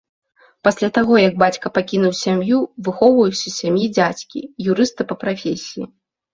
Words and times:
Пасля 0.67 0.87
таго, 0.97 1.13
як 1.29 1.33
бацька 1.43 1.67
пакінуў 1.75 2.15
сям'ю, 2.23 2.57
выхоўваўся 2.89 3.43
ў 3.47 3.53
сям'і 3.61 3.85
дзядзькі, 3.95 4.39
юрыста 4.71 5.01
па 5.15 5.23
прафесіі. 5.25 5.83